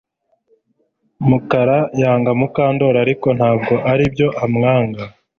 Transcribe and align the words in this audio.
Mukara 1.29 1.79
yanga 2.01 2.31
Mukandoli 2.39 2.97
ariko 3.05 3.27
ntabwo 3.37 3.73
aribyo 3.91 4.27
amwanga 4.45 5.03